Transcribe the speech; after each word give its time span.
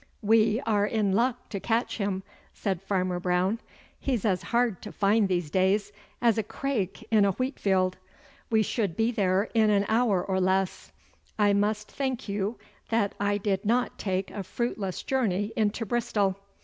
'We 0.23 0.61
are 0.61 0.87
in 0.87 1.11
luck 1.11 1.47
to 1.49 1.59
catch 1.59 1.99
him,' 1.99 2.23
said 2.55 2.81
Farmer 2.81 3.19
Brown. 3.19 3.59
'He's 3.99 4.25
as 4.25 4.41
hard 4.41 4.81
to 4.81 4.91
find 4.91 5.27
these 5.27 5.51
days 5.51 5.91
as 6.23 6.39
a 6.39 6.43
crake 6.43 7.07
in 7.11 7.23
a 7.23 7.33
wheatfield. 7.33 7.97
We 8.49 8.63
should 8.63 8.97
be 8.97 9.11
there 9.11 9.43
in 9.53 9.69
an 9.69 9.85
hour 9.87 10.23
or 10.23 10.41
less. 10.41 10.91
I 11.37 11.53
must 11.53 11.91
thank 11.91 12.27
you 12.27 12.57
that 12.89 13.13
I 13.19 13.37
did 13.37 13.63
not 13.63 13.99
take 13.99 14.31
a 14.31 14.41
fruitless 14.41 15.03
journey 15.03 15.53
into 15.55 15.85
Bristol. 15.85 16.35